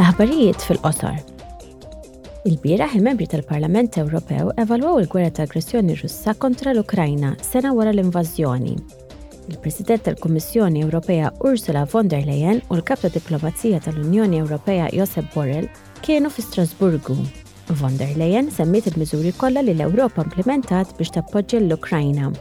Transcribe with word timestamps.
Laħbarijiet 0.00 0.56
aħbarijiet 0.56 0.62
fil-qosor. 0.64 1.16
Il-bieraħ 2.48 2.94
il-membri 2.96 3.26
tal-Parlament 3.28 3.98
Ewropew 4.00 4.46
evalwaw 4.62 5.00
il-gwerra 5.02 5.30
ta' 5.36 5.42
aggressjoni 5.44 5.96
Russa 5.98 6.32
kontra 6.40 6.70
l-Ukrajna 6.72 7.34
sena 7.44 7.74
wara 7.76 7.92
l-invażjoni. 7.92 8.72
Il-President 9.52 10.06
tal-Kummissjoni 10.06 10.80
Ewropea 10.86 11.34
Ursula 11.44 11.84
von 11.90 12.08
der 12.08 12.24
Leyen 12.24 12.62
u 12.70 12.78
l-Kap 12.78 13.04
ta' 13.04 13.12
Diplomazija 13.12 13.82
tal-Unjoni 13.84 14.40
Ewropea 14.40 14.88
Josep 14.96 15.28
Borrell 15.34 15.68
kienu 16.00 16.32
fi 16.32 16.46
Strasburgu. 16.48 17.18
Von 17.82 18.00
der 18.00 18.16
Leyen 18.16 18.48
semmiet 18.50 18.88
il-miżuri 18.94 19.36
kollha 19.36 19.60
li 19.66 19.76
l-Ewropa 19.76 20.24
implementat 20.24 20.96
biex 20.96 21.12
tappoġġi 21.18 21.60
l-Ukrajna 21.66 22.32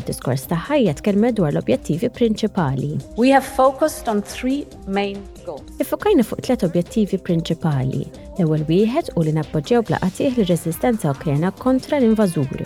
fid-diskors 0.00 0.44
tagħha 0.48 0.78
tkellmet 1.00 1.34
dwar 1.36 1.50
l-objettivi 1.52 2.08
prinċipali. 2.14 2.90
We 3.18 3.30
have 3.32 3.44
focused 3.46 4.08
on 4.08 4.22
three 4.22 4.66
main 4.88 5.20
goals. 5.44 5.64
Ifokajna 5.80 6.24
fuq 6.24 6.42
tliet 6.46 6.64
objettivi 6.66 7.18
prinċipali. 7.18 8.02
L-ewwel 8.38 8.64
wieħed 8.70 9.12
u 9.16 9.24
li 9.26 9.34
nappoġġew 9.36 9.82
blaqatih 9.90 10.36
l-reżistenza 10.36 11.12
Ukrena 11.16 11.50
kontra 11.52 11.98
l-invażur. 12.00 12.64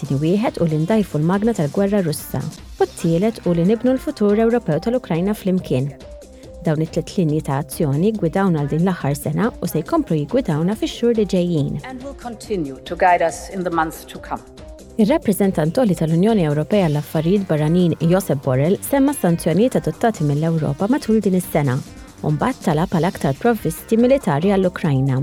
Tini 0.00 0.18
wieħed 0.20 0.60
u 0.60 0.68
li 0.68 0.82
ndajfu 0.82 1.18
l-magna 1.20 1.54
tal-gwerra 1.56 2.02
Russa. 2.04 2.42
U 2.76 2.84
t-tielet 2.84 3.42
u 3.48 3.54
li 3.56 3.64
nibnu 3.70 3.94
l-futur 3.96 4.36
Ewropew 4.44 4.80
tal-Ukrajna 4.84 5.34
fl-imkien 5.34 5.94
dawn 6.66 6.80
it-tlet 6.82 7.12
linji 7.14 7.44
ta' 7.46 7.60
azzjoni 7.62 8.10
gwidawna 8.18 8.64
għal 8.64 8.70
din 8.72 8.82
l-aħħar 8.88 9.14
sena 9.14 9.52
u 9.62 9.68
se 9.70 9.84
jkomplu 9.84 10.16
jgwidawna 10.24 10.74
fix-xhur 10.74 11.14
li 11.14 11.22
ġejjin. 11.30 11.76
And 11.86 12.02
will 12.02 12.18
continue 12.18 12.82
to 12.90 12.98
guide 12.98 13.22
us 13.22 13.44
in 13.54 13.62
the 13.62 13.70
months 13.70 14.02
to 14.10 14.18
come. 14.18 14.42
Ir-rappreżentantoli 14.98 15.94
tal-Unjoni 15.94 16.44
Ewropea 16.46 16.86
l-Affarijiet 16.88 17.42
Barranin 17.48 17.92
Josep 18.00 18.38
Borrell 18.44 18.78
semma 18.80 19.12
sanzjonijiet 19.12 19.74
adottati 19.76 20.24
mill-Ewropa 20.24 20.86
matul 20.88 21.18
din 21.20 21.36
is-sena 21.36 21.74
Umbat 22.24 22.62
talab 22.64 22.94
għal 22.96 23.04
aktar 23.10 23.36
provvisti 23.36 23.98
militari 24.00 24.54
għall-Ukrajna. 24.54 25.18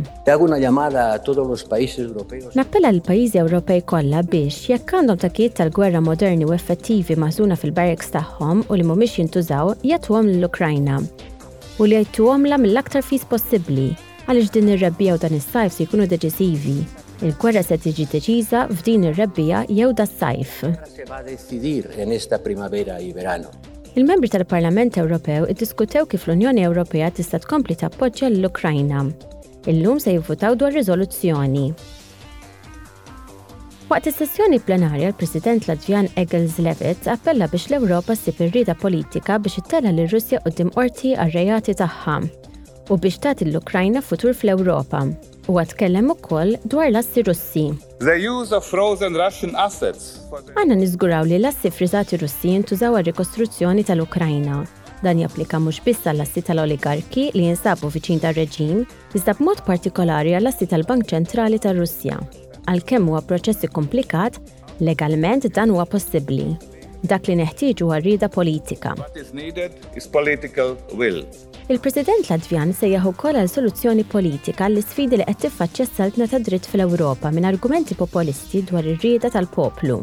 Nappella 2.53 2.91
l-pajizi 2.93 3.41
Ewropej 3.41 3.81
kollha 3.89 4.21
biex 4.21 4.59
jekk 4.69 4.93
għandhom 4.99 5.23
takiet 5.25 5.57
tal-gwerra 5.57 6.03
moderni 6.05 6.45
u 6.45 6.53
effettivi 6.53 7.17
mażuna 7.17 7.57
fil-barracks 7.57 8.13
tagħhom 8.13 8.63
u 8.69 8.77
li 8.77 8.85
mhumiex 8.85 9.17
jintużaw 9.23 9.73
jagħtuhom 9.83 10.29
l-Ukrajna. 10.37 11.01
U 11.81 11.89
li 11.89 11.97
jgħidtuhom 11.97 12.45
la 12.47 12.61
mill-aktar 12.61 13.01
fis 13.01 13.25
possibbli 13.25 13.89
għaliex 14.29 14.53
din 14.53 14.75
ir-rebbija 14.77 15.17
u 15.17 15.23
dan 15.25 15.41
is-sajf 15.41 15.73
se 15.73 15.87
jkunu 15.89 16.05
deċiżivi 16.13 17.01
Il-gwerra 17.23 17.61
se 17.63 17.77
tiġi 17.79 18.03
deċiża 18.11 18.65
f'din 18.81 19.05
ir-rebbija 19.07 19.61
jew 19.71 19.93
das-sajf. 19.95 20.57
Il-membri 23.95 24.29
tal-Parlament 24.33 24.97
Ewropew 24.99 25.45
iddiskutew 25.53 26.03
kif 26.11 26.25
l-Unjoni 26.27 26.65
Ewropea 26.67 27.07
tista' 27.15 27.39
tkompli 27.45 27.77
tappoġġja 27.79 28.27
l-Ukrajna. 28.33 29.05
Illum 29.71 30.01
se 30.03 30.17
jivvutaw 30.17 30.57
dwar 30.59 30.75
riżoluzzjoni. 30.75 31.65
Waqt 33.87 34.09
is-sessjoni 34.11 34.59
plenarja, 34.67 35.13
l-President 35.13 35.69
Latvjan 35.71 36.09
Egels 36.19 36.57
Levit 36.65 37.07
appella 37.07 37.47
biex 37.47 37.69
l-Ewropa 37.71 38.17
ssib 38.19 38.41
irrida 38.49 38.75
politika 38.83 39.39
biex 39.39 39.61
ittella 39.63 39.95
lir 39.95 40.11
russja 40.11 40.43
qudiem 40.43 40.73
qorti 40.75 41.15
għar-rejati 41.15 41.77
tagħha 41.85 42.19
u 42.91 42.97
biex 42.99 43.21
tagħti 43.29 43.47
l-Ukrajna 43.47 44.03
futur 44.03 44.35
fl-Ewropa 44.35 45.05
u 45.51 45.57
għatkellem 45.59 46.07
ukoll 46.13 46.55
dwar 46.63 46.87
l-assi 46.91 47.23
Russi. 47.27 47.65
The 47.99 48.15
use 48.29 48.53
of 48.55 48.65
frozen 48.69 49.15
Russian 49.19 49.55
assets. 49.59 50.21
Għanna 50.55 50.77
nizguraw 50.79 51.27
li 51.27 51.39
l-assi 51.39 51.71
frizzati 51.71 52.17
Russi 52.21 52.53
jintużaw 52.55 52.95
għal-rikostruzzjoni 52.99 53.83
tal-Ukrajna. 53.89 54.61
Dan 55.03 55.19
japplika 55.19 55.59
mhux 55.59 55.81
biss 55.83 56.05
l 56.07 56.23
assi 56.23 56.41
tal-oligarki 56.47 57.25
li 57.35 57.49
jinsabu 57.49 57.89
viċin 57.91 58.21
tar-reġim, 58.23 58.85
iżda 59.17 59.35
b'mod 59.41 59.65
partikolari 59.67 60.31
għall-assi 60.37 60.69
tal-Bank 60.71 61.11
Ċentrali 61.11 61.59
tar-Russja. 61.59 62.21
Għalkemm 62.71 63.09
huwa 63.11 63.23
proċessi 63.27 63.67
komplikat, 63.67 64.39
legalment 64.79 65.49
dan 65.51 65.75
huwa 65.75 65.83
possibbli. 65.85 66.53
Dak 67.03 67.25
li 67.27 67.33
neħtieġu 67.35 67.89
għarrida 67.91 68.29
politika. 68.31 68.93
Il-President 71.73 72.29
Latvjan 72.31 72.71
sejjaħ 72.79 73.11
kol 73.19 73.39
għal 73.41 73.49
soluzzjoni 73.51 74.05
politika 74.07 74.69
l 74.71 74.79
sfidi 74.83 75.19
li 75.19 75.25
qed 75.27 75.41
tiffaċċja 75.43 75.87
s-saltna 75.89 76.29
ta' 76.31 76.39
dritt 76.39 76.69
fl-Ewropa 76.71 77.31
minn 77.35 77.49
argumenti 77.49 77.97
populisti 77.99 78.61
dwar 78.69 78.87
ir-rieda 78.87 79.33
tal-poplu. 79.35 79.99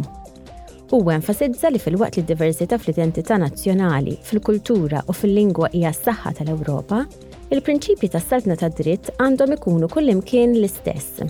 U 0.92 1.00
enfasizza 1.16 1.72
li 1.72 1.80
fil-waqt 1.80 2.20
li 2.20 2.26
diversità 2.34 2.76
fl-identità 2.76 3.40
nazzjonali, 3.40 4.18
fil-kultura 4.28 5.00
u 5.08 5.16
fil-lingwa 5.16 5.72
hija 5.72 5.94
s-saħħa 5.96 6.34
tal-Ewropa, 6.42 7.06
il-prinċipji 7.48 8.12
tas-saltna 8.12 8.60
tad 8.60 8.76
dritt 8.76 9.08
għandhom 9.16 9.56
ikunu 9.56 9.88
kullimkien 9.88 10.52
l-istess 10.60 11.24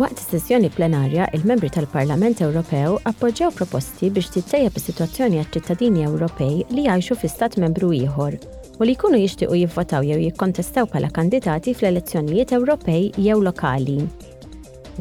Waqt 0.00 0.18
is-sessjoni 0.18 0.68
plenarja, 0.74 1.28
il-membri 1.38 1.68
tal-Parlament 1.70 2.40
Ewropew 2.42 2.96
appoġġew 3.06 3.48
proposti 3.54 4.08
biex 4.10 4.32
tittejjeb 4.34 4.78
is-sitwazzjoni 4.80 5.38
għaċ-ċittadini 5.38 6.02
Ewropej 6.08 6.64
li 6.74 6.88
jgħixu 6.88 7.14
fi 7.20 7.28
stat 7.30 7.54
membru 7.62 7.92
ieħor 7.94 8.34
u 8.34 8.82
li 8.88 8.96
jkunu 8.96 9.20
jixtiequ 9.22 9.54
jivvotaw 9.60 10.02
jew 10.08 10.16
jikkontestaw 10.24 10.88
bħala 10.90 11.12
kandidati 11.14 11.76
fl-elezzjonijiet 11.78 12.56
Ewropej 12.58 13.06
jew 13.22 13.36
lokali. 13.46 13.98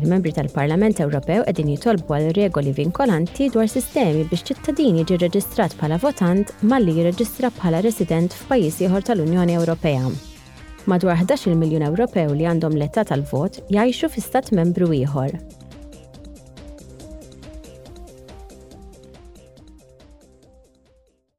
Il-membri 0.04 0.36
tal-Parlament 0.38 1.02
Ewropew 1.08 1.42
qegħdin 1.50 1.72
jitolbu 1.74 2.14
għal 2.20 2.32
regoli 2.38 2.76
vinkolanti 2.78 3.48
dwar 3.56 3.72
sistemi 3.74 4.28
biex 4.30 4.46
ċittadini 4.52 5.08
ġi 5.10 5.18
reġistrat 5.26 5.74
bħala 5.82 5.98
votant 6.06 6.54
malli 6.70 6.94
jirreġistra 7.00 7.50
bħala 7.58 7.82
resident 7.90 8.38
f'pajjiż 8.44 8.84
ieħor 8.86 9.10
tal-Unjoni 9.10 9.58
Ewropea 9.58 10.14
madwar 10.86 11.16
11 11.20 11.54
miljun 11.60 11.84
Ewropew 11.88 12.34
li 12.36 12.48
għandhom 12.50 12.76
l 12.80 12.86
etta 12.88 13.06
tal-vot 13.08 13.62
jgħixu 13.72 14.12
fi 14.18 14.26
stat 14.28 14.54
membru 14.60 14.94
ieħor 15.00 15.63